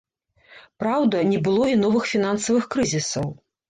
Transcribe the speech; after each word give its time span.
Праўда, 0.85 1.23
не 1.33 1.43
было 1.51 1.69
і 1.75 1.79
новых 1.85 2.11
фінансавых 2.17 2.63
крызісаў. 2.77 3.35